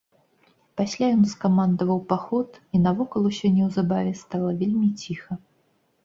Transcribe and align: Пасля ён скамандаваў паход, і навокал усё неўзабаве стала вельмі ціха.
Пасля 0.79 1.05
ён 1.15 1.19
скамандаваў 1.33 1.99
паход, 2.13 2.49
і 2.77 2.81
навокал 2.85 3.27
усё 3.31 3.51
неўзабаве 3.59 4.13
стала 4.23 4.55
вельмі 4.63 4.89
ціха. 5.03 5.37